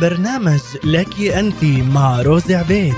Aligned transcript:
برنامج 0.00 0.60
لك 0.84 1.20
أنت 1.20 1.64
مع 1.64 2.22
روز 2.22 2.52
عبيد. 2.52 2.94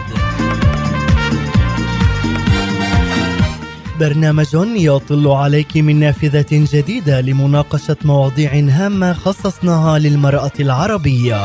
برنامج 4.01 4.46
يطل 4.77 5.29
عليك 5.29 5.77
من 5.77 6.01
نافذة 6.01 6.46
جديدة 6.51 7.20
لمناقشة 7.20 7.96
مواضيع 8.05 8.52
هامة 8.55 9.12
خصصناها 9.12 9.98
للمرأة 9.98 10.52
العربية. 10.61 11.41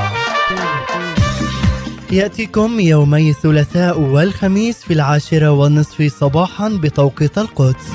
يأتيكم 2.12 2.80
يومي 2.80 3.30
الثلاثاء 3.30 4.00
والخميس 4.00 4.84
في 4.84 4.94
العاشرة 4.94 5.52
والنصف 5.52 6.14
صباحا 6.20 6.70
بتوقيت 6.70 7.38
القدس. 7.38 7.88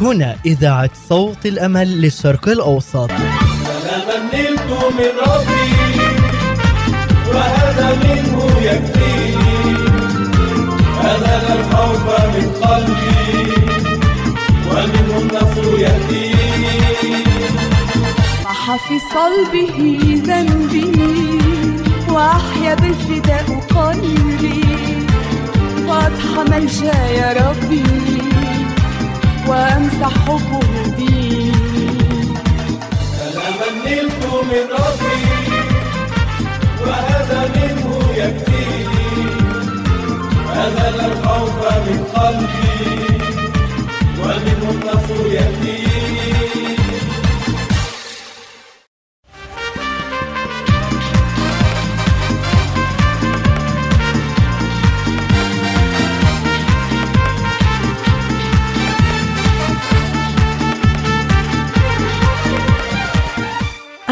هنا 0.00 0.36
إذاعة 0.46 0.90
صوت 1.08 1.46
الأمل 1.46 2.00
للشرق 2.00 2.48
الأوسط. 2.48 3.10
نلت 4.32 4.70
من 4.70 5.10
ربي 5.26 5.69
وهذا 7.34 7.88
منه 8.02 8.36
يكفيني 8.62 9.60
أزل 11.00 11.46
الخوف 11.58 12.04
من 12.34 12.46
قلبي 12.62 13.20
ومنه 14.70 15.14
النصر 15.18 15.78
يأتيني 15.78 17.20
صح 18.44 18.62
في 18.88 18.96
صلبه 19.14 19.76
ذنبي 20.26 20.92
وأحيا 22.08 22.74
بالفداء 22.74 23.46
قلبي. 23.74 24.64
فأضحى 25.88 26.42
ملجا 26.50 27.32
ربي 27.32 27.84
وأمسح 29.48 30.14
حبه 30.26 30.70
بي 30.96 31.52
سلاما 33.18 33.68
نلت 33.84 34.22
من 34.50 34.64
ربي. 34.70 35.39
وهذا 36.90 37.40
منه 37.56 37.88
يكفيني 38.16 39.24
أزل 40.64 41.00
الخوف 41.10 41.58
من 41.86 42.04
قلبي 42.14 43.18
ومنه 44.20 44.70
النصر 44.70 45.26
يأتيني 45.32 46.19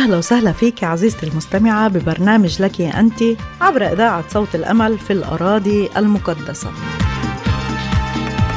أهلا 0.09 0.19
وسهلا 0.19 0.53
فيك 0.53 0.84
عزيزتي 0.84 1.27
المستمعة 1.27 1.89
ببرنامج 1.89 2.62
لك 2.62 2.81
أنت 2.81 3.23
عبر 3.61 3.92
إذاعة 3.92 4.25
صوت 4.28 4.55
الأمل 4.55 4.98
في 4.98 5.12
الأراضي 5.12 5.89
المقدسة. 5.97 6.70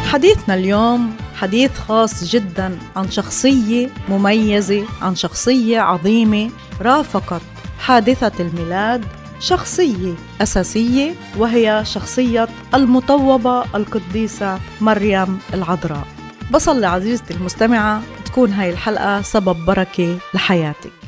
حديثنا 0.05 0.55
اليوم 0.55 1.15
حديث 1.35 1.79
خاص 1.79 2.23
جدا 2.23 2.77
عن 2.95 3.11
شخصية 3.11 3.89
مميزة 4.09 4.83
عن 5.01 5.15
شخصية 5.15 5.79
عظيمة 5.79 6.49
رافقت 6.81 7.41
حادثة 7.79 8.31
الميلاد 8.39 9.05
شخصية 9.39 10.13
أساسية 10.41 11.13
وهي 11.37 11.81
شخصية 11.85 12.47
المطوبة 12.73 13.63
القديسة 13.75 14.59
مريم 14.81 15.39
العذراء. 15.53 16.07
بصلي 16.51 16.87
عزيزتي 16.87 17.33
المستمعة 17.33 18.01
تكون 18.25 18.51
هاي 18.51 18.69
الحلقة 18.69 19.21
سبب 19.21 19.65
بركة 19.65 20.17
لحياتك. 20.33 21.00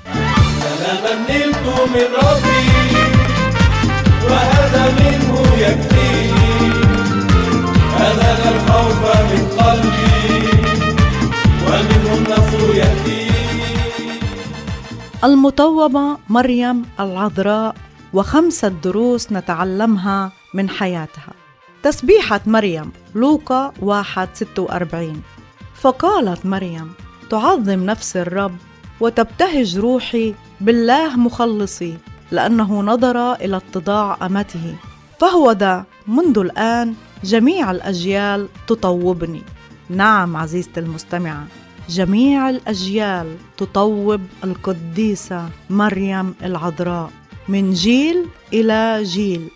نلت 1.29 1.65
من 1.93 2.07
ربي 2.23 2.67
وهذا 4.29 4.83
منه 4.99 5.31
يكفيني 5.57 6.71
أزل 7.97 8.41
الخوف 8.55 9.01
من 9.29 9.43
قلبي 9.59 10.47
ومنه 11.67 12.13
النصر 12.17 12.75
يأتيني 12.75 13.23
المطوبة 15.23 16.17
مريم 16.29 16.85
العذراء 16.99 17.75
وخمسة 18.13 18.67
دروس 18.67 19.31
نتعلمها 19.31 20.31
من 20.53 20.69
حياتها. 20.69 21.33
تسبيحة 21.83 22.41
مريم 22.45 22.91
لوقا 23.15 23.73
واحد 23.81 24.27
ستة 24.33 24.61
وأربعين. 24.61 25.21
فقالت 25.81 26.45
مريم 26.45 26.91
تعظم 27.29 27.85
نفس 27.85 28.17
الرب 28.17 28.55
وتبتهج 28.99 29.77
روحي 29.77 30.33
بالله 30.61 31.15
مخلصي 31.15 31.97
لأنه 32.31 32.81
نظر 32.81 33.33
إلى 33.33 33.57
اتضاع 33.57 34.17
أمته. 34.25 34.75
فهو 35.19 35.51
ذا 35.51 35.85
منذ 36.07 36.39
الآن 36.39 36.93
جميع 37.23 37.71
الأجيال 37.71 38.47
تطوبني. 38.67 39.41
نعم 39.89 40.37
عزيزتي 40.37 40.79
المستمعة 40.79 41.47
جميع 41.89 42.49
الأجيال 42.49 43.35
تطوب 43.57 44.21
القديسة 44.43 45.49
مريم 45.69 46.35
العذراء 46.43 47.09
من 47.47 47.73
جيل 47.73 48.25
إلى 48.53 49.03
جيل. 49.03 49.47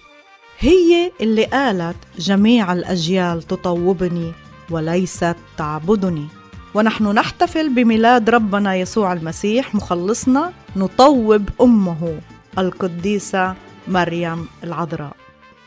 هي 0.59 1.11
اللي 1.21 1.43
قالت 1.45 1.95
جميع 2.19 2.73
الأجيال 2.73 3.43
تطوبني 3.43 4.31
وليست 4.69 5.35
تعبدني. 5.57 6.27
ونحن 6.77 7.07
نحتفل 7.07 7.69
بميلاد 7.69 8.29
ربنا 8.29 8.75
يسوع 8.75 9.13
المسيح 9.13 9.75
مخلصنا 9.75 10.53
نطوب 10.75 11.49
أمه 11.61 12.19
القديسة 12.57 13.55
مريم 13.87 14.47
العذراء. 14.63 15.15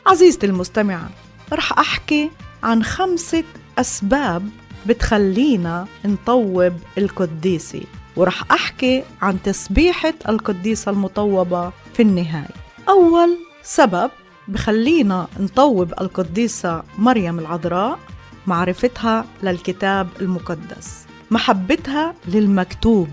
عزيزتي 0.07 0.45
المستمعة 0.45 1.09
رح 1.53 1.79
أحكي 1.79 2.31
عن 2.63 2.83
خمسة 2.83 3.43
أسباب 3.77 4.49
بتخلينا 4.85 5.85
نطوب 6.05 6.73
القديسة 6.97 7.81
ورح 8.15 8.51
أحكي 8.51 9.03
عن 9.21 9.41
تسبيحة 9.41 10.13
القديسة 10.29 10.91
المطوبة 10.91 11.71
في 11.93 12.01
النهاية. 12.01 12.55
أول 12.89 13.37
سبب 13.63 14.11
بخلينا 14.47 15.27
نطوب 15.39 15.93
القديسة 16.01 16.83
مريم 16.97 17.39
العذراء 17.39 17.99
معرفتها 18.47 19.25
للكتاب 19.43 20.07
المقدس. 20.21 21.05
محبتها 21.31 22.15
للمكتوب 22.27 23.07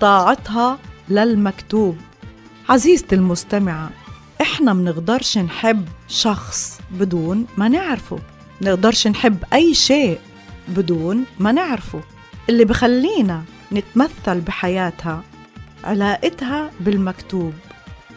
طاعتها 0.00 0.78
للمكتوب. 1.08 1.96
عزيزتي 2.68 3.14
المستمعة 3.14 3.90
إحنا 4.40 4.72
منقدرش 4.72 5.38
نحب 5.38 5.88
شخص 6.08 6.80
بدون 6.90 7.46
ما 7.56 7.68
نعرفه. 7.68 8.18
نقدرش 8.62 9.06
نحب 9.06 9.44
أي 9.52 9.74
شيء 9.74 10.18
بدون 10.68 11.24
ما 11.38 11.52
نعرفه. 11.52 12.00
اللي 12.48 12.64
بخلينا 12.64 13.42
نتمثل 13.72 14.40
بحياتها 14.40 15.22
علاقتها 15.84 16.70
بالمكتوب. 16.80 17.52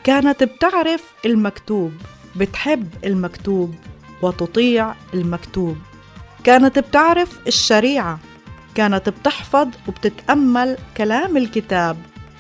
كانت 0.04 0.44
بتعرف 0.44 1.04
المكتوب 1.26 1.94
بتحب 2.36 2.88
المكتوب 3.06 3.76
وتطيع 4.22 4.94
المكتوب. 5.14 5.78
كانت 6.44 6.80
بتعرف 6.80 7.40
الشريعة 7.48 8.20
كانت 8.76 9.10
بتحفظ 9.10 9.68
وبتتأمل 9.88 10.78
كلام 10.98 11.38
الكتاب 11.38 11.98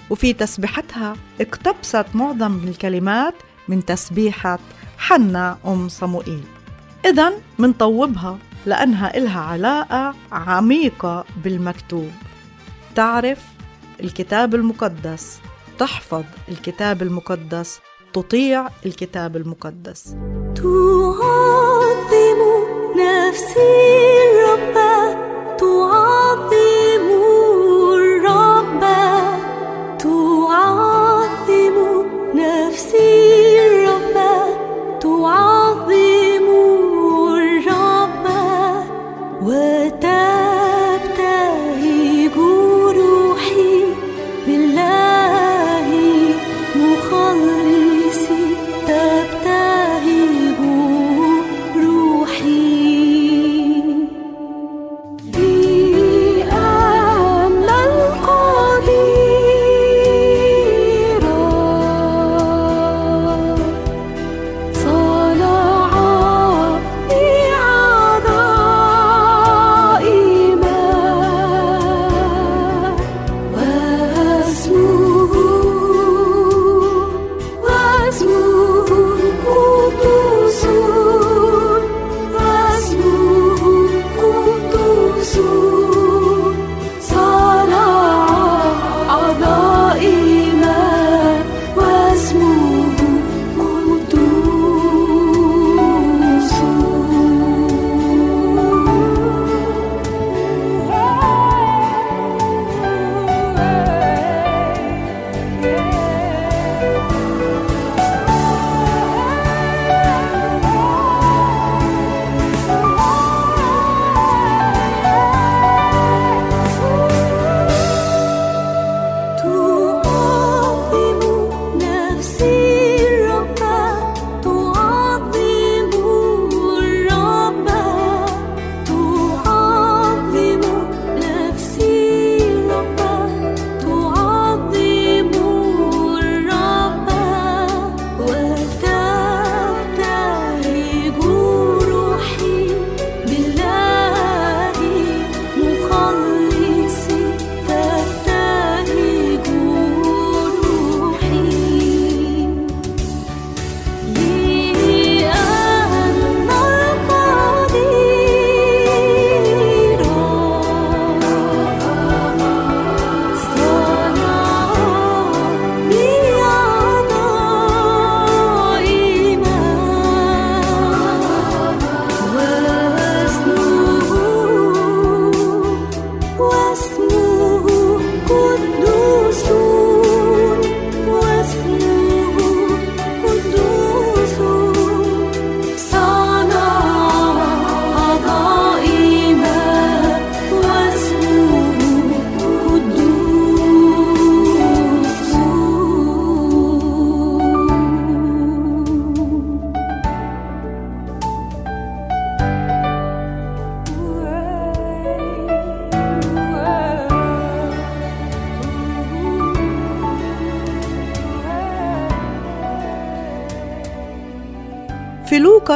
وفي 0.09 0.33
تسبيحتها 0.33 1.13
اقتبست 1.41 2.05
معظم 2.13 2.67
الكلمات 2.67 3.33
من 3.67 3.85
تسبيحة 3.85 4.59
حنا 4.97 5.57
أم 5.65 5.89
صموئيل. 5.89 6.43
إذا 7.05 7.33
منطوبها 7.59 8.37
لأنها 8.65 9.17
إلها 9.17 9.39
علاقة 9.39 10.15
عميقة 10.31 11.25
بالمكتوب. 11.43 12.11
تعرف 12.95 13.39
الكتاب 13.99 14.55
المقدس 14.55 15.39
تحفظ 15.79 16.23
الكتاب 16.49 17.01
المقدس 17.01 17.79
تطيع 18.13 18.69
الكتاب 18.85 19.35
المقدس. 19.35 20.15
نفسي 22.95 23.59
الرب 24.29 24.92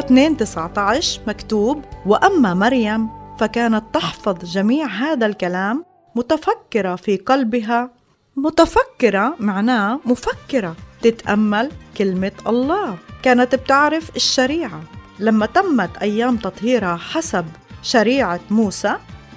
2 0.08 0.38
19 0.38 1.22
مكتوب 1.28 1.86
وأما 2.06 2.54
مريم 2.54 3.10
فكانت 3.40 3.84
تحفظ 3.94 4.36
جميع 4.46 4.86
هذا 4.86 5.26
الكلام 5.26 5.86
متفكرة 6.16 6.96
في 6.96 7.18
قلبها. 7.18 7.92
متفكرة 8.36 9.36
معناه 9.40 10.00
مفكرة 10.06 10.76
تتأمل 11.02 11.72
كلمة 11.98 12.32
الله. 12.48 12.98
كانت 13.24 13.56
بتعرف 13.56 14.16
الشريعة. 14.16 14.82
لما 15.20 15.46
تمت 15.46 15.98
أيام 15.98 16.38
تطهيرها 16.38 16.96
حسب 16.96 17.46
شريعة 17.84 18.40
موسى 18.50 18.96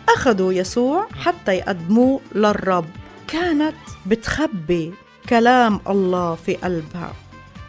أخذوا 0.08 0.52
يسوع 0.52 1.08
حتى 1.25 1.52
يقدموه 1.52 2.20
للرب. 2.34 2.87
كانت 3.28 3.76
بتخبي 4.06 4.93
كلام 5.28 5.81
الله 5.88 6.34
في 6.34 6.55
قلبها. 6.55 7.12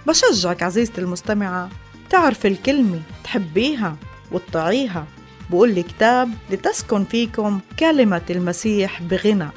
بشجعك 0.07 0.63
عزيزتي 0.63 1.01
المستمعة 1.01 1.69
تعرف 2.11 2.45
الكلمة 2.45 2.99
تحبيها 3.23 3.95
وتطيعيها. 4.31 5.05
بقول 5.49 5.69
الكتاب 5.69 6.29
لتسكن 6.49 7.03
فيكم 7.03 7.59
كلمة 7.79 8.21
المسيح 8.29 9.01
بغنى. 9.01 9.47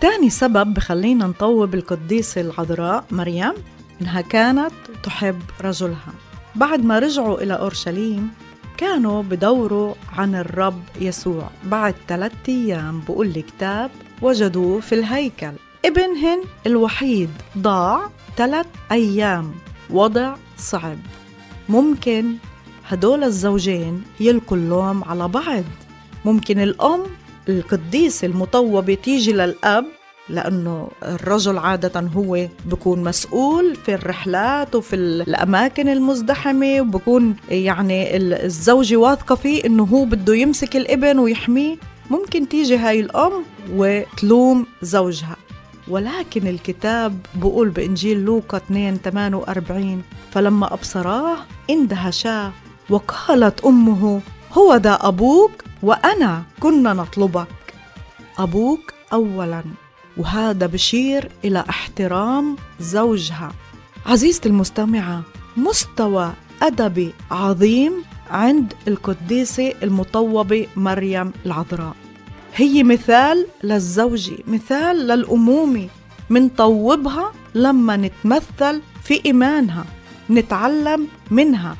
تاني 0.00 0.30
سبب 0.30 0.74
بخلينا 0.74 1.26
نطوب 1.26 1.74
القديسة 1.74 2.40
العذراء 2.40 3.04
مريم 3.10 3.52
إنها 4.00 4.20
كانت 4.20 4.72
تحب 5.02 5.42
رجلها. 5.60 6.12
بعد 6.54 6.84
ما 6.84 6.98
رجعوا 6.98 7.42
إلى 7.42 7.54
أورشليم 7.54 8.30
كانوا 8.76 9.22
بدوروا 9.22 9.94
عن 10.12 10.34
الرب 10.34 10.82
يسوع. 11.00 11.50
بعد 11.64 11.94
ثلاثة 12.08 12.36
أيام 12.48 13.00
بقول 13.00 13.26
الكتاب 13.26 13.90
وجدوه 14.22 14.80
في 14.80 14.94
الهيكل. 14.94 15.52
ابنهن 15.84 16.42
الوحيد 16.66 17.30
ضاع 17.58 18.10
ثلاث 18.36 18.66
أيام. 18.92 19.54
وضع 19.90 20.34
صعب. 20.58 20.98
ممكن 21.68 22.34
هدول 22.88 23.24
الزوجين 23.24 24.02
يلقوا 24.20 24.56
اللوم 24.56 25.04
على 25.04 25.28
بعض. 25.28 25.64
ممكن 26.24 26.60
الأم 26.60 27.02
القديسة 27.48 28.26
المطوبة 28.26 28.94
تيجي 28.94 29.32
للأب 29.32 29.84
لأنه 30.28 30.88
الرجل 31.02 31.58
عادة 31.58 32.00
هو 32.00 32.46
بكون 32.66 33.04
مسؤول 33.04 33.76
في 33.76 33.94
الرحلات 33.94 34.74
وفي 34.74 34.96
الأماكن 34.96 35.88
المزدحمة 35.88 36.80
وبكون 36.80 37.36
يعني 37.50 38.16
الزوجة 38.16 38.96
واثقة 38.96 39.34
فيه 39.34 39.64
إنه 39.64 39.84
هو 39.84 40.04
بده 40.04 40.34
يمسك 40.34 40.76
الإبن 40.76 41.18
ويحميه. 41.18 41.76
ممكن 42.10 42.48
تيجي 42.48 42.76
هاي 42.76 43.00
الأم 43.00 43.32
وتلوم 43.72 44.66
زوجها. 44.82 45.36
ولكن 45.88 46.46
الكتاب 46.46 47.18
بقول 47.34 47.68
بإنجيل 47.68 48.24
لوقا 48.24 48.56
2 48.56 48.96
48 48.96 50.02
فلما 50.30 50.74
أبصراه 50.74 51.36
اندهشا 51.70 52.52
وقالت 52.90 53.64
أمه 53.64 54.20
هو 54.52 54.74
ذا 54.74 54.98
أبوك 55.00 55.64
وأنا 55.82 56.42
كنا 56.60 56.92
نطلبك. 56.92 57.46
أبوك 58.38 58.94
أولاً 59.12 59.62
وهذا 60.16 60.66
بشير 60.66 61.30
إلى 61.44 61.64
احترام 61.68 62.56
زوجها. 62.80 63.52
عزيزتي 64.06 64.48
المستمعة 64.48 65.22
مستوى 65.56 66.32
أدبي 66.62 67.12
عظيم 67.30 67.92
عند 68.30 68.74
القديسة 68.88 69.72
المطوبة 69.82 70.66
مريم 70.76 71.32
العذراء. 71.46 71.96
هي 72.56 72.82
مثال 72.82 73.46
للزوجة 73.64 74.36
مثال 74.46 74.96
للأمومة 74.96 75.88
منطوبها 76.30 77.32
لما 77.54 77.96
نتمثل 77.96 78.82
في 79.02 79.20
إيمانها 79.26 79.84
نتعلم 80.30 81.08
منها. 81.30 81.76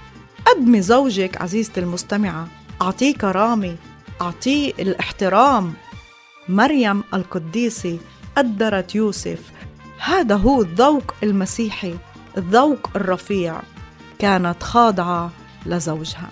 قدمي 0.46 0.82
زوجك 0.82 1.42
عزيزتي 1.42 1.80
المستمعة 1.80 2.48
أعطيه 2.82 3.14
كرامة 3.14 3.76
أعطيه 4.20 4.72
الاحترام. 4.78 5.72
مريم 6.48 7.02
القديسة 7.14 7.98
قدرت 8.36 8.94
يوسف. 8.94 9.38
هذا 9.98 10.36
هو 10.36 10.62
الذوق 10.62 11.14
المسيحي 11.22 11.94
الذوق 12.38 12.90
الرفيع. 12.96 13.60
كانت 14.18 14.62
خاضعة 14.62 15.30
لزوجها. 15.66 16.28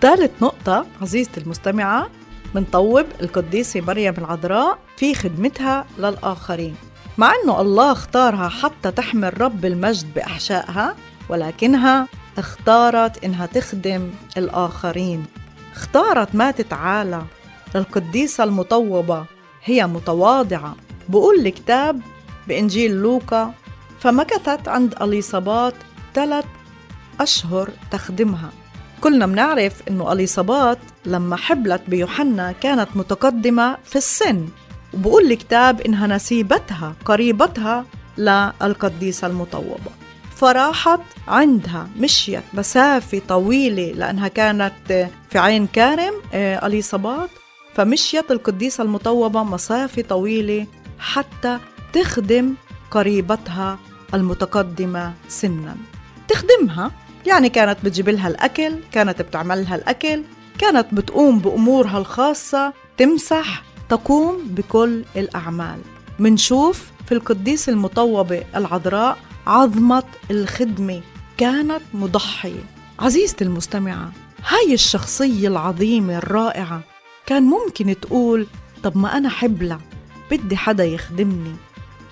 ثالث 0.00 0.30
نقطة 0.42 0.86
عزيزتي 1.02 1.40
المستمعة 1.40 2.10
منطوب 2.54 3.06
القديسة 3.20 3.80
مريم 3.80 4.14
العذراء 4.18 4.78
في 4.96 5.14
خدمتها 5.14 5.86
للآخرين. 5.98 6.74
مع 7.18 7.32
أنه 7.44 7.60
الله 7.60 7.92
اختارها 7.92 8.48
حتى 8.48 8.90
تحمل 8.90 9.40
رب 9.40 9.64
المجد 9.64 10.14
بأحشائها 10.14 10.96
ولكنها 11.28 12.08
اختارت 12.38 13.24
إنها 13.24 13.46
تخدم 13.46 14.10
الآخرين. 14.36 15.24
اختارت 15.76 16.34
ما 16.34 16.50
تتعالى. 16.50 17.22
القديسة 17.76 18.44
المطوبة 18.44 19.24
هي 19.64 19.86
متواضعة. 19.86 20.76
بقول 21.08 21.46
الكتاب 21.46 22.00
بإنجيل 22.48 22.90
لوقا 22.92 23.54
فمكثت 24.00 24.68
عند 24.68 24.94
أليصابات 25.02 25.74
ثلاث 26.14 26.44
أشهر 27.20 27.70
تخدمها. 27.90 28.50
كلنا 29.00 29.26
بنعرف 29.26 29.82
إنه 29.88 30.12
أليصابات 30.12 30.78
لما 31.06 31.36
حبلت 31.36 31.82
بيوحنا 31.88 32.52
كانت 32.52 32.88
متقدمة 32.94 33.76
في 33.84 33.96
السن 33.96 34.48
وبقول 34.94 35.32
الكتاب 35.32 35.80
إنها 35.80 36.06
نسيبتها 36.06 36.94
قريبتها 37.04 37.84
للقديسة 38.18 39.26
المطوبة. 39.26 39.90
فراحت 40.36 41.00
عندها 41.28 41.88
مشيت 41.98 42.42
مسافة 42.54 43.22
طويلة 43.28 43.92
لأنها 43.92 44.28
كانت 44.28 45.08
في 45.30 45.38
عين 45.38 45.66
كارم 45.66 46.14
آه، 46.34 46.66
أليصابات 46.66 47.30
فمشيت 47.74 48.30
القديسة 48.30 48.84
المطوبة 48.84 49.42
مسافة 49.44 50.02
طويلة 50.02 50.66
حتى 50.98 51.58
تخدم 51.92 52.54
قريبتها 52.90 53.78
المتقدمة 54.14 55.12
سنا. 55.28 55.76
تخدمها؟ 56.28 56.90
يعني 57.26 57.48
كانت 57.48 57.78
بتجيب 57.84 58.08
لها 58.08 58.28
الأكل 58.28 58.74
كانت 58.92 59.22
بتعمل 59.22 59.62
لها 59.62 59.74
الأكل 59.76 60.22
كانت 60.58 60.86
بتقوم 60.94 61.38
بأمورها 61.38 61.98
الخاصة 61.98 62.72
تمسح 62.96 63.62
تقوم 63.88 64.36
بكل 64.46 65.04
الأعمال. 65.16 65.78
منشوف 66.18 66.90
في 67.06 67.12
القديس 67.12 67.68
المطوبة 67.68 68.44
العذراء 68.56 69.18
عظمة 69.46 70.02
الخدمة 70.30 71.00
كانت 71.38 71.80
مضحية. 71.94 72.64
عزيزتي 72.98 73.44
المستمعة 73.44 74.12
هاي 74.46 74.74
الشخصية 74.74 75.48
العظيمة 75.48 76.18
الرائعة 76.18 76.80
كان 77.26 77.42
ممكن 77.42 78.00
تقول 78.00 78.46
طب 78.82 78.98
ما 78.98 79.16
أنا 79.16 79.28
حبلة 79.28 79.80
بدي 80.30 80.56
حدا 80.56 80.84
يخدمني. 80.84 81.54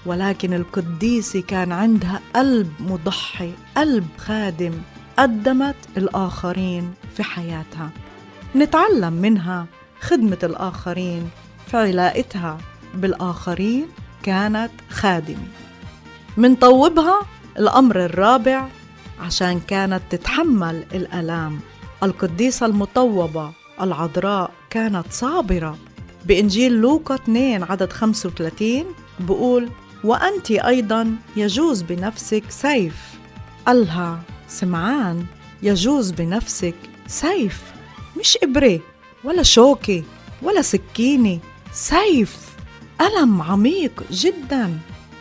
ولكن 0.06 0.54
القديسة 0.54 1.40
كان 1.40 1.72
عندها 1.72 2.20
قلب 2.36 2.72
مضحي 2.80 3.52
قلب 3.76 4.06
خادم. 4.18 4.72
قدمت 5.18 5.76
الآخرين 5.96 6.94
في 7.16 7.22
حياتها. 7.22 7.90
نتعلم 8.56 9.12
منها 9.12 9.66
خدمة 10.00 10.38
الآخرين 10.42 11.30
في 11.66 11.76
علاقتها 11.76 12.58
بالآخرين 12.94 13.86
كانت 14.22 14.70
خادمة. 14.90 15.46
منطوبها 16.36 17.20
الأمر 17.58 18.04
الرابع 18.04 18.68
عشان 19.20 19.60
كانت 19.60 20.02
تتحمل 20.10 20.84
الألام. 20.94 21.60
القديسة 22.02 22.66
المطوبة 22.66 23.52
العذراء 23.80 24.50
كانت 24.70 25.06
صابرة. 25.10 25.78
بإنجيل 26.24 26.72
لوقا 26.72 27.14
2 27.14 27.62
عدد 27.62 27.92
35 27.92 28.84
بقول 29.20 29.68
وأنت 30.04 30.50
أيضا 30.50 31.16
يجوز 31.36 31.82
بنفسك 31.82 32.50
سيف. 32.50 33.18
قالها 33.66 34.20
سمعان 34.48 35.24
يجوز 35.62 36.10
بنفسك 36.10 36.74
سيف 37.06 37.62
مش 38.20 38.38
إبرة 38.42 38.80
ولا 39.24 39.42
شوكة 39.42 40.02
ولا 40.42 40.62
سكينة 40.62 41.38
سيف 41.72 42.36
ألم 43.00 43.42
عميق 43.42 44.02
جدا. 44.10 44.78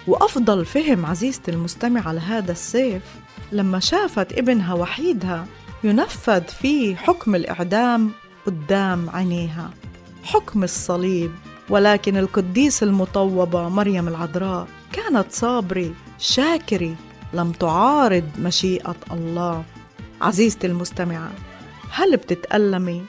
وأفضل 0.08 0.66
فهم 0.66 1.06
عزيزتي 1.06 1.52
المستمعة 1.52 2.12
لهذا 2.14 2.52
السيف 2.52 3.02
لما 3.52 3.80
شافت 3.80 4.34
ابنها 4.34 4.74
وحيدها 4.74 5.46
ينفذ 5.84 6.42
فيه 6.42 6.96
حكم 6.96 7.36
الإعدام 7.36 8.12
قدام 8.46 9.10
عينيها. 9.10 9.72
حكم 10.24 10.64
الصليب 10.64 11.32
ولكن 11.70 12.18
القديس 12.18 12.84
المطوبة 12.84 13.70
مريم 13.70 14.08
العذراء 14.08 14.68
كانت 14.94 15.26
صابرة 15.32 15.92
شاكرة 16.20 16.96
لم 17.38 17.52
تعارض 17.52 18.30
مشيئة 18.40 18.96
الله 19.12 19.64
عزيزتي 20.22 20.68
المستمعة 20.68 21.32
هل 21.92 22.18
بتتألمي 22.18 23.04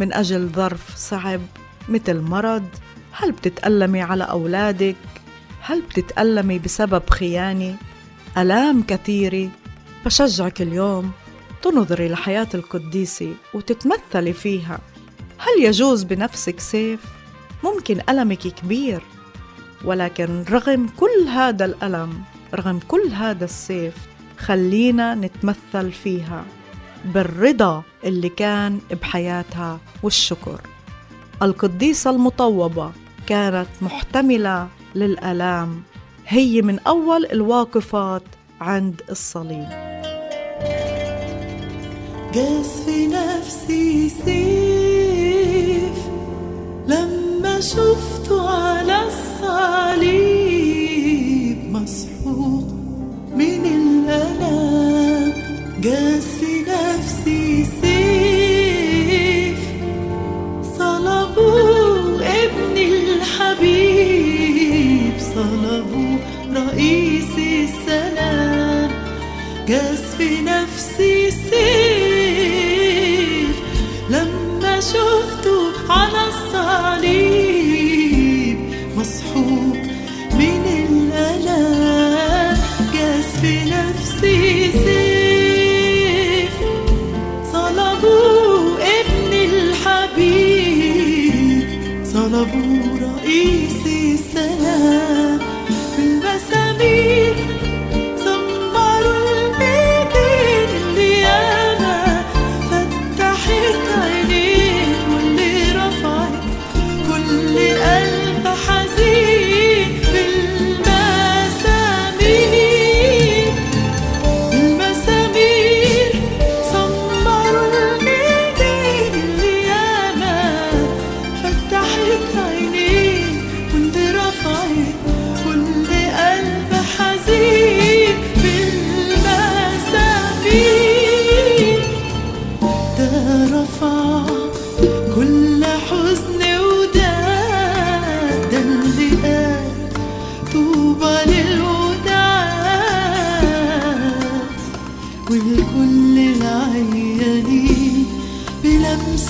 من 0.00 0.12
أجل 0.12 0.48
ظرف 0.48 0.96
صعب 0.96 1.40
مثل 1.88 2.20
مرض؟ 2.20 2.68
هل 3.12 3.32
بتتألمي 3.32 4.02
على 4.02 4.24
أولادك؟ 4.24 4.96
هل 5.60 5.82
بتتألمي 5.82 6.58
بسبب 6.58 7.10
خيانة؟ 7.10 7.76
ألام 8.38 8.82
كثيرة؟ 8.82 9.48
بشجعك 10.06 10.62
اليوم 10.62 11.12
تنظري 11.62 12.08
لحياة 12.08 12.48
القديسة 12.54 13.34
وتتمثلي 13.54 14.32
فيها 14.32 14.78
هل 15.38 15.64
يجوز 15.64 16.02
بنفسك 16.02 16.60
سيف؟ 16.60 17.00
ممكن 17.64 18.00
ألمك 18.08 18.38
كبير 18.38 19.02
ولكن 19.84 20.44
رغم 20.50 20.88
كل 20.96 21.28
هذا 21.28 21.64
الألم 21.64 22.22
رغم 22.54 22.80
كل 22.88 23.08
هذا 23.12 23.44
السيف 23.44 23.94
خلينا 24.38 25.14
نتمثل 25.14 25.92
فيها 25.92 26.44
بالرضا 27.04 27.82
اللي 28.04 28.28
كان 28.28 28.80
بحياتها 29.02 29.78
والشكر. 30.02 30.60
القديسة 31.42 32.10
المطوبة 32.10 32.92
كانت 33.26 33.68
محتملة 33.82 34.68
للآلام 34.94 35.82
هي 36.26 36.62
من 36.62 36.78
أول 36.78 37.26
الواقفات 37.26 38.22
عند 38.60 39.02
الصليب. 39.10 39.68
جاز 42.34 42.82
في 42.86 43.06
نفسي 43.06 44.08
سيف 44.08 45.98
لما 46.86 47.60
شفته 47.60 48.50
على 48.50 49.02
الصليب. 49.08 50.59
مسحوق 51.90 52.64
من 53.36 53.66
الألم. 53.66 55.32
جاز 55.82 56.49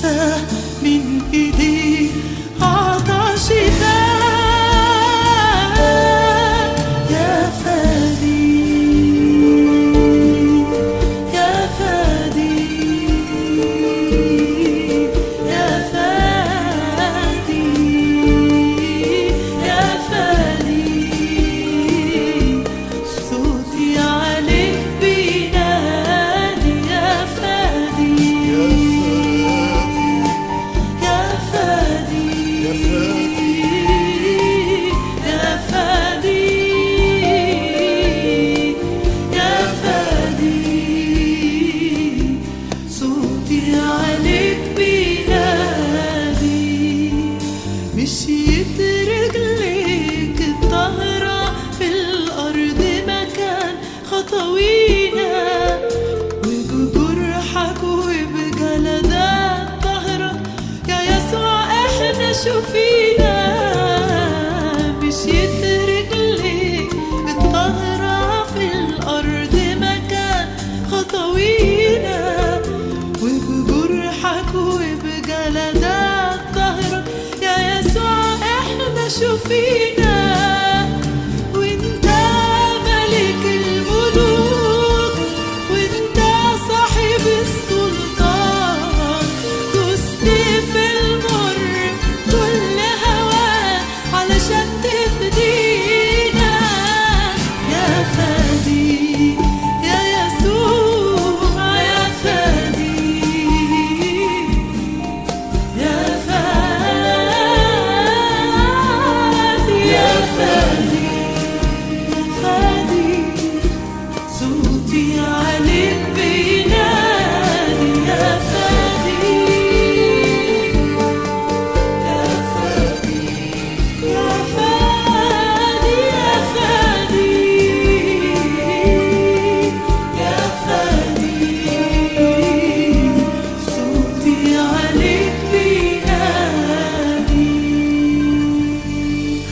بلمسة 0.02 0.36
من 0.82 1.22
ايديه 1.34 2.10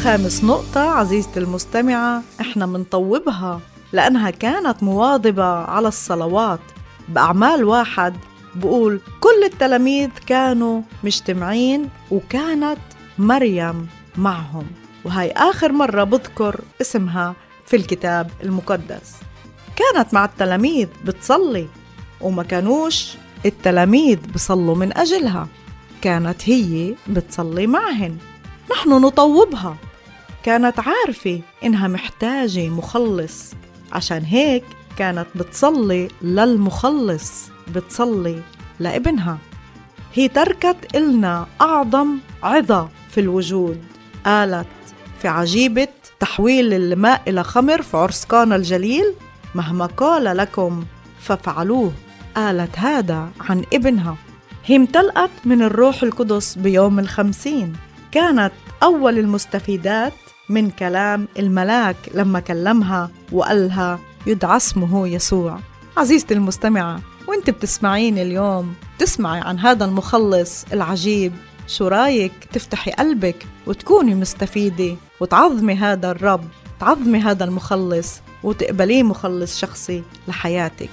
خامس 0.09 0.45
نقطة 0.45 0.81
عزيزتي 0.81 1.41
المستمعة 1.41 2.23
إحنا 2.41 2.67
منطوبها 2.67 3.61
لأنها 3.93 4.31
كانت 4.31 4.83
مواظبة 4.83 5.45
على 5.45 5.89
الصلوات. 5.89 6.61
بأعمال 7.09 7.65
واحد 7.65 8.15
بقول 8.55 9.01
كل 9.21 9.45
التلاميذ 9.45 10.09
كانوا 10.27 10.83
مجتمعين 11.05 11.89
وكانت 12.11 12.79
مريم 13.19 13.87
معهم. 14.17 14.67
وهي 15.05 15.31
آخر 15.31 15.73
مرة 15.73 16.05
بذكر 16.05 16.61
اسمها 16.81 17.35
في 17.67 17.77
الكتاب 17.77 18.31
المقدس. 18.43 19.17
كانت 19.77 20.15
مع 20.15 20.25
التلاميذ 20.25 20.89
بتصلي 21.05 21.67
وما 22.21 22.43
كانوش 22.43 23.15
التلاميذ 23.47 24.19
بصلوا 24.35 24.75
من 24.75 24.97
أجلها. 24.97 25.49
كانت 26.03 26.49
هي 26.49 26.95
بتصلي 27.09 27.67
معهن. 27.67 28.17
نحن 28.71 28.91
نطوبها. 28.91 29.77
كانت 30.49 30.81
عارفة 30.81 31.41
إنها 31.65 31.89
محتاجة 31.89 32.69
مخلص. 32.69 33.53
عشان 33.93 34.23
هيك 34.23 34.65
كانت 34.99 35.27
بتصلي 35.35 36.09
للمخلص 36.23 37.51
بتصلي 37.75 38.43
لابنها. 38.81 39.39
هي 40.15 40.29
تركت 40.29 40.77
إلنا 40.97 41.47
أعظم 41.61 42.19
عظة 42.43 42.89
في 43.11 43.21
الوجود. 43.21 43.85
قالت 44.27 44.67
في 45.19 45.29
عجيبة 45.29 45.89
تحويل 46.21 46.73
الماء 46.73 47.23
إلى 47.27 47.45
خمر 47.45 47.83
في 47.83 47.97
عرس 47.97 48.25
قانا 48.25 48.57
الجليل؟ 48.57 49.15
مهما 49.55 49.87
قال 49.87 50.37
لكم 50.37 50.85
فافعلوه. 51.21 51.93
قالت 52.37 52.79
هذا 52.79 53.29
عن 53.41 53.65
ابنها. 53.73 54.17
هي 54.65 54.77
امتلأت 54.77 55.31
من 55.45 55.63
الروح 55.63 56.03
القدس 56.03 56.55
بيوم 56.55 56.99
الخمسين. 56.99 57.73
كانت 58.13 58.53
أول 58.83 59.19
المستفيدات 59.19 60.13
من 60.49 60.71
كلام 60.71 61.29
الملاك 61.39 61.97
لما 62.15 62.41
كلمها 62.41 63.11
وقالها 63.33 63.99
يدعى 64.27 64.57
اسمه 64.57 65.09
يسوع. 65.09 65.59
عزيزتي 65.97 66.35
المستمعة 66.35 67.01
وانت 67.29 67.51
بتسمعيني 67.51 68.23
اليوم 68.23 68.75
تسمعي 68.99 69.41
عن 69.41 69.59
هذا 69.59 69.85
المخلص 69.85 70.65
العجيب. 70.73 71.33
شو 71.67 71.89
رأيك 71.89 72.33
تفتحي 72.53 72.91
قلبك 72.91 73.47
وتكوني 73.67 74.15
مستفيدة 74.15 74.97
وتعظمي 75.21 75.75
هذا 75.75 76.11
الرب 76.11 76.45
تعظمي 76.81 77.19
هذا 77.19 77.45
المخلص 77.45 78.21
وتقبليه 78.43 79.03
مخلص 79.03 79.59
شخصي 79.59 80.03
لحياتك. 80.29 80.91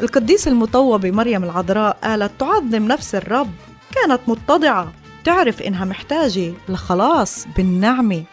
القديس 0.00 0.48
المطوبة 0.48 1.10
مريم 1.10 1.44
العذراء 1.44 1.96
قالت 2.04 2.32
تعظم 2.38 2.88
نفس 2.88 3.14
الرب 3.14 3.50
كانت 3.94 4.20
متضعة 4.26 4.92
تعرف 5.24 5.62
إنها 5.62 5.84
محتاجة 5.84 6.52
لخلاص 6.68 7.46
بالنعمة. 7.56 8.24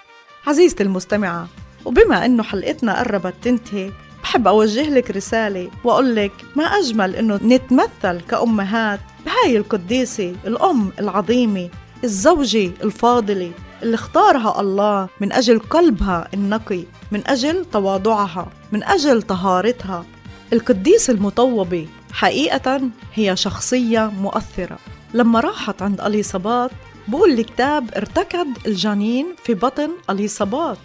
عزيزتي 0.47 0.83
المستمعة 0.83 1.47
وبما 1.85 2.25
إنه 2.25 2.43
حلقتنا 2.43 2.99
قربت 2.99 3.33
تنتهي 3.41 3.91
بحب 4.23 4.47
أوجه 4.47 4.89
لك 4.89 5.11
رسالة 5.11 5.69
وأقول 5.83 6.15
لك 6.15 6.31
ما 6.55 6.63
أجمل 6.63 7.15
إنه 7.15 7.39
نتمثل 7.43 8.21
كأمهات 8.29 8.99
بهاي 9.25 9.57
القديسة 9.57 10.35
الأم 10.47 10.91
العظيمة 10.99 11.69
الزوجة 12.03 12.71
الفاضلة 12.83 13.51
اللي 13.83 13.95
اختارها 13.95 14.61
الله 14.61 15.07
من 15.21 15.31
أجل 15.33 15.59
قلبها 15.59 16.27
النقي 16.33 16.83
من 17.11 17.21
أجل 17.27 17.65
تواضعها 17.65 18.47
من 18.71 18.83
أجل 18.83 19.21
طهارتها. 19.21 20.05
القديسة 20.53 21.13
المطوبة 21.13 21.87
حقيقة 22.13 22.81
هي 23.13 23.35
شخصية 23.35 24.11
مؤثرة. 24.21 24.77
لما 25.13 25.39
راحت 25.39 25.81
عند 25.81 26.01
أليصابات 26.01 26.71
بقول 27.07 27.31
الكتاب 27.31 27.93
ارتكض 27.95 28.47
الجنين 28.65 29.35
في 29.43 29.53
بطن 29.53 29.89
أليصابات 30.09 30.77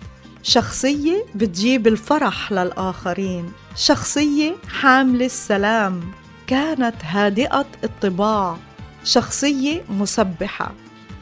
شخصية 0.42 1.24
بتجيب 1.34 1.86
الفرح 1.86 2.52
للآخرين. 2.52 3.52
شخصية 3.76 4.54
حاملة 4.68 5.26
السلام. 5.26 6.00
كانت 6.46 6.94
هادئة 7.02 7.66
الطباع. 7.84 8.56
شخصية 9.04 9.84
مسبحة. 9.90 10.72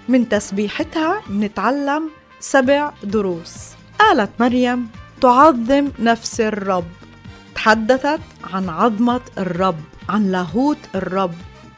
من 0.09 0.29
تسبيحتها 0.29 1.23
نتعلم 1.31 2.11
سبع 2.41 2.93
دروس. 3.05 3.55
قالت 3.99 4.31
مريم 4.41 4.89
تعظم 5.21 5.89
نفس 5.99 6.41
الرب. 6.41 6.87
تحدثت 7.55 8.21
عن 8.53 8.69
عظمة 8.69 9.21
الرب 9.39 9.81
عن 10.09 10.33
لاهوت 10.33 10.79
الرب. 10.95 11.35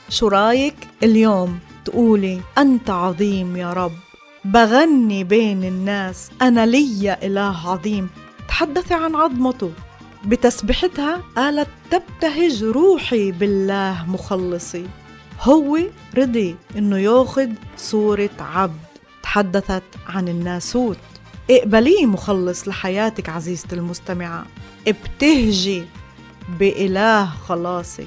شو 0.09 0.29
رأيك 0.29 0.77
اليوم؟ 1.03 1.59
تقولي 1.89 2.41
أنت 2.59 2.91
عظيم 2.91 3.57
يا 3.57 3.73
رب. 3.73 3.93
بغني 4.45 5.25
بين 5.25 5.65
الناس. 5.65 6.31
أنا 6.43 6.67
لي 6.67 7.19
إله 7.23 7.71
عظيم. 7.71 8.11
تحدثي 8.49 8.95
عن 8.95 9.15
عظمته. 9.15 9.73
بتسبيحتها 10.25 11.23
قالت 11.37 11.69
تبتهج 11.91 12.65
روحي 12.65 13.33
بالله 13.33 14.05
مخلصي. 14.09 14.87
هو 15.41 15.79
رضي 16.17 16.57
إنه 16.77 16.99
ياخذ 16.99 17.49
صورة 17.77 18.31
عبد. 18.41 18.81
تحدثت 19.23 19.83
عن 20.09 20.29
الناسوت. 20.29 20.99
اقبليه 21.51 22.07
مخلص 22.07 22.69
لحياتك 22.69 23.29
عزيزتي 23.29 23.75
المستمعة. 23.77 24.47
ابتهجي 24.89 25.85
بإله 26.61 27.27
خلاصك. 27.27 28.07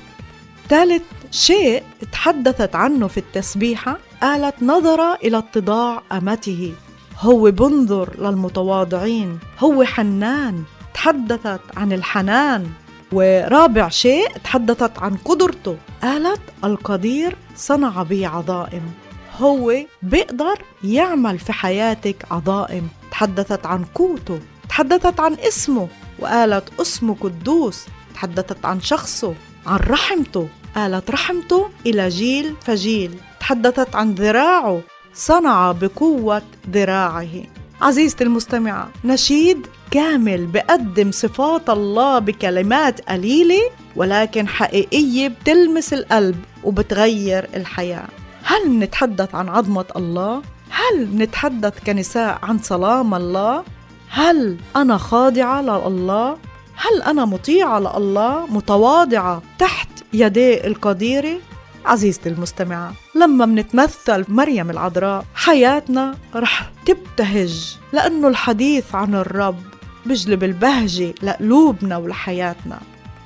ثالث 0.72 1.04
شيء 1.32 1.84
تحدثت 2.12 2.76
عنه 2.76 3.08
في 3.08 3.18
التسبيحة 3.18 3.98
قالت 4.22 4.64
نظر 4.64 5.14
إلى 5.14 5.38
اتضاع 5.38 6.02
أمته. 6.12 6.74
هو 7.20 7.52
بنظر 7.52 8.10
للمتواضعين. 8.20 9.40
هو 9.60 9.84
حنان 9.84 10.64
تحدثت 10.94 11.62
عن 11.78 11.94
الحنان. 11.94 12.68
ورابع 13.12 13.90
شيء 13.90 14.28
تحدثت 14.44 15.00
عن 15.00 15.16
قدرته. 15.16 15.78
قالت 16.04 16.42
القدير 16.64 17.36
صنع 17.56 18.04
بي 18.04 18.26
عظائم. 18.26 18.92
هو 19.40 19.74
بيقدر 20.02 20.64
يعمل 20.84 21.40
في 21.40 21.54
حياتك 21.54 22.26
عظائم. 22.32 22.88
تحدثت 23.12 23.66
عن 23.66 23.84
قوته. 23.96 24.40
تحدثت 24.70 25.20
عن 25.20 25.34
اسمه. 25.34 25.88
وقالت 26.20 26.80
اسمه 26.82 27.16
قدوس. 27.22 27.86
تحدثت 28.14 28.66
عن 28.66 28.82
شخصه 28.82 29.34
عن 29.68 29.80
رحمته. 29.80 30.48
قالت 30.76 31.12
رحمته 31.12 31.70
إلى 31.86 32.10
جيل 32.10 32.54
فجيل 32.62 33.12
تحدثت 33.40 33.96
عن 33.96 34.14
ذراعه 34.14 34.82
صنع 35.14 35.72
بقوة 35.72 36.42
ذراعه 36.70 37.44
عزيزتي 37.82 38.24
المستمعة 38.24 38.90
نشيد 39.06 39.68
كامل 39.92 40.46
بقدم 40.46 41.12
صفات 41.12 41.70
الله 41.70 42.20
بكلمات 42.20 43.02
قليلة 43.10 43.62
ولكن 43.96 44.48
حقيقية 44.48 45.28
بتلمس 45.28 45.94
القلب 45.94 46.36
وبتغير 46.64 47.50
الحياة 47.56 48.08
هل 48.44 48.80
نتحدث 48.80 49.36
عن 49.36 49.50
عظمة 49.50 49.86
الله؟ 49.96 50.42
هل 50.70 51.18
نتحدث 51.18 51.74
كنساء 51.86 52.40
عن 52.44 52.60
سلام 52.60 53.14
الله؟ 53.14 53.64
هل 54.10 54.58
أنا 54.76 54.98
خاضعة 54.98 55.62
لله؟ 55.62 56.38
هل 56.76 57.02
أنا 57.02 57.26
مطيعة 57.26 57.80
لله 57.80 58.46
متواضعة 58.50 59.42
تحت 59.60 59.91
يدي 60.14 60.68
القديرة؟ 60.68 61.38
عزيزتي 61.86 62.30
المستمعة 62.30 62.94
لما 63.16 63.46
منتمثل 63.46 64.26
مريم 64.28 64.70
العذراء 64.70 65.26
حياتنا 65.36 66.18
رح 66.36 66.72
تبتهج 66.86 67.78
لأنه 67.94 68.28
الحديث 68.28 68.96
عن 68.96 69.16
الرب 69.16 69.60
بجلب 70.06 70.44
البهجة 70.44 71.14
لقلوبنا 71.24 71.98
ولحياتنا 71.98 72.80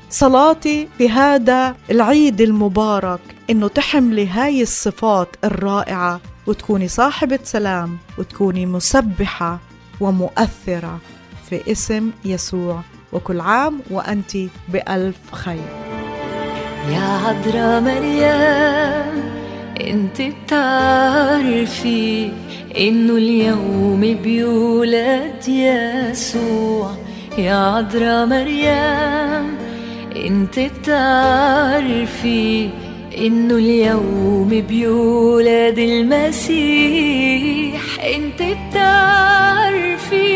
صلاتي 0.10 0.88
في 0.98 1.10
هذا 1.10 1.76
العيد 1.91 2.41
المبارك 2.41 3.19
إنه 3.50 3.67
تحملي 3.67 4.28
هاي 4.28 4.62
الصفات 4.62 5.28
الرائعة 5.43 6.21
وتكوني 6.48 6.88
صاحبة 6.88 7.39
سلام 7.43 7.98
وتكوني 8.17 8.65
مسبحة 8.65 9.60
ومؤثرة 10.02 11.00
في 11.50 11.71
اسم 11.71 12.12
يسوع 12.26 12.82
وكل 13.13 13.39
عام 13.39 13.82
وأنت 13.91 14.38
بألف 14.69 15.32
خير 15.32 15.86
يا 16.89 17.19
عذراء 17.26 17.82
مريم 17.82 19.24
انت 19.82 20.21
بتعرفي 20.21 22.30
انه 22.78 23.13
اليوم 23.13 24.17
بيولد 24.24 25.48
يسوع. 25.48 26.91
يا 27.38 27.56
عذراء 27.56 28.26
مريم 28.26 29.56
انت 30.15 30.60
بتعرفي 30.60 32.69
انه 33.17 33.56
اليوم 33.56 34.63
بيولد 34.69 35.80
المسيح. 35.80 37.82
انت 38.15 38.41
بتعرفي 38.41 40.36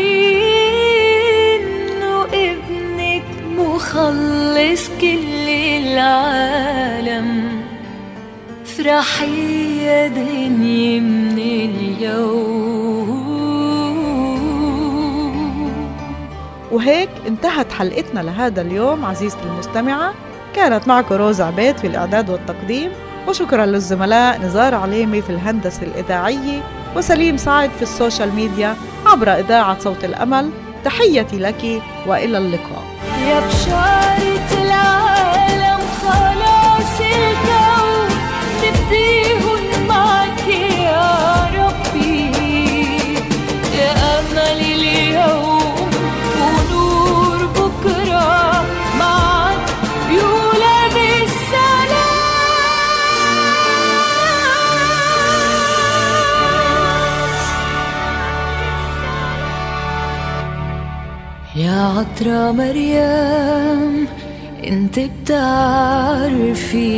انه 1.56 2.24
ابنك 2.24 3.22
مخلص 3.58 4.88
كل 5.00 5.48
العالم. 5.48 6.29
افرحي 8.80 9.84
يا 9.84 10.08
دنيا 10.08 11.00
من 11.00 11.38
اليوم. 11.38 12.50
وهيك 16.72 17.10
انتهت 17.26 17.72
حلقتنا 17.72 18.20
لهذا 18.20 18.60
اليوم 18.62 19.04
عزيزتي 19.04 19.42
المستمعة. 19.44 20.14
كانت 20.54 20.88
معكم 20.88 21.14
روز 21.14 21.40
عبيد 21.40 21.78
في 21.78 21.86
الإعداد 21.86 22.30
والتقديم. 22.30 22.90
وشكرا 23.28 23.66
للزملاء 23.66 24.40
نزار 24.40 24.74
عليمي 24.74 25.22
في 25.22 25.30
الهندسة 25.30 25.82
الإذاعية 25.82 26.62
وسليم 26.96 27.36
سعد 27.36 27.70
في 27.70 27.82
السوشيال 27.82 28.34
ميديا 28.34 28.76
عبر 29.06 29.28
إذاعة 29.28 29.78
صوت 29.78 30.04
الأمل. 30.04 30.50
تحيتي 30.84 31.38
لك 31.38 31.82
وإلى 32.06 32.38
اللقاء. 32.38 32.84
يا 33.28 33.40
بشارة 33.40 34.62
العالم 34.62 35.80
خلاص 36.02 37.00
الكون 37.00 37.59
عطرة 61.98 62.52
مريم 62.52 64.08
انت 64.66 65.00
بتعرفي 65.00 66.94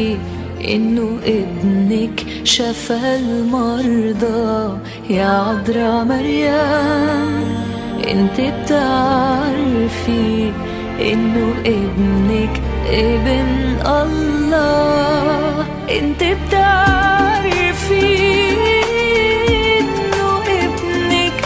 انه 0.65 1.19
ابنك 1.25 2.27
شفى 2.45 3.17
المرضى. 3.17 4.79
يا 5.11 5.27
عذراء 5.27 6.05
مريم 6.05 7.45
انت 8.09 8.41
بتعرفي 8.41 10.31
انه 11.01 11.55
ابنك 11.67 12.61
ابن 12.87 13.77
الله. 13.87 15.67
انت 15.99 16.23
بتعرفي 16.25 18.19
انه 19.79 20.29
ابنك 20.63 21.39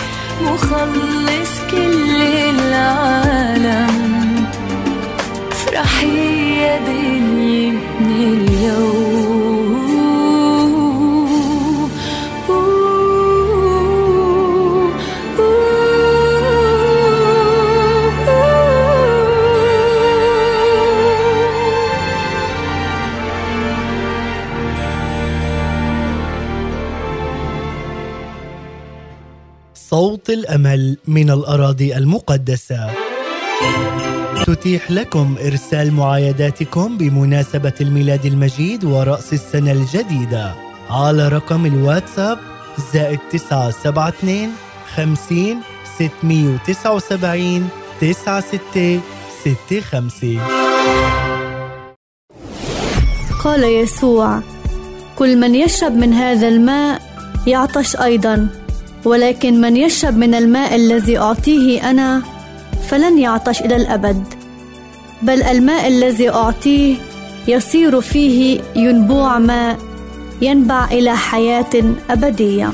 مخلص. 0.42 1.25
الأمل 30.36 30.96
من 31.08 31.30
الأراضي 31.30 31.96
المقدسة. 31.96 32.90
تتيح 34.46 34.90
لكم 34.90 35.36
إرسال 35.46 35.92
معايداتكم 35.92 36.98
بمناسبة 36.98 37.72
الميلاد 37.80 38.26
المجيد 38.26 38.84
ورأس 38.84 39.32
السنة 39.32 39.72
الجديدة 39.72 40.54
على 40.90 41.28
رقم 41.28 41.66
الواتساب 41.66 42.38
زائد 42.92 43.18
تسعة 43.32 43.70
سبعة 43.70 44.08
اتنين 44.08 44.50
خمسين 44.94 45.60
ستمية 45.94 46.48
وتسعة 46.54 46.94
وسبعين 46.94 47.68
تسعة 48.00 48.40
ستة 48.40 49.00
ستة 49.40 49.80
خمسة. 49.80 50.38
قال 53.44 53.64
يسوع 53.64 54.40
كل 55.18 55.36
من 55.40 55.54
يشرب 55.54 55.92
من 55.92 56.12
هذا 56.12 56.48
الماء 56.48 57.02
يعطش 57.46 57.96
أيضا. 57.96 58.65
ولكن 59.05 59.61
من 59.61 59.77
يشرب 59.77 60.17
من 60.17 60.33
الماء 60.33 60.75
الذي 60.75 61.17
اعطيه 61.17 61.89
انا 61.89 62.21
فلن 62.89 63.19
يعطش 63.19 63.61
الى 63.61 63.75
الابد 63.75 64.23
بل 65.21 65.43
الماء 65.43 65.87
الذي 65.87 66.29
اعطيه 66.29 66.95
يصير 67.47 68.01
فيه 68.01 68.61
ينبوع 68.75 69.39
ماء 69.39 69.77
ينبع 70.41 70.85
الى 70.85 71.17
حياه 71.17 71.83
ابديه 72.09 72.71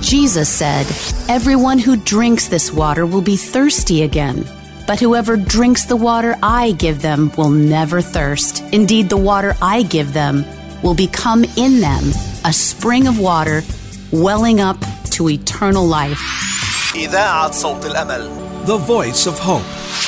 Jesus 0.00 0.48
said, 0.48 0.86
Everyone 1.28 1.78
who 1.78 1.94
drinks 1.96 2.48
this 2.48 2.72
water 2.72 3.04
will 3.04 3.20
be 3.20 3.36
thirsty 3.36 4.02
again. 4.02 4.46
But 4.86 4.98
whoever 4.98 5.36
drinks 5.36 5.84
the 5.84 5.94
water 5.94 6.36
I 6.42 6.72
give 6.72 7.02
them 7.02 7.30
will 7.36 7.50
never 7.50 8.00
thirst. 8.00 8.64
Indeed, 8.72 9.10
the 9.10 9.18
water 9.30 9.54
I 9.60 9.82
give 9.82 10.14
them 10.14 10.44
will 10.82 10.94
become 10.94 11.44
in 11.56 11.80
them 11.80 12.04
a 12.44 12.52
spring 12.52 13.06
of 13.06 13.20
water 13.20 13.62
welling 14.10 14.60
up 14.60 14.78
to 15.16 15.28
eternal 15.28 15.86
life. 15.86 16.20
إذاعة 16.94 17.52
صوت 17.52 17.86
الأمل 17.86 18.30
The 18.66 18.76
voice 18.76 19.26
of 19.26 19.38
hope. 19.38 20.03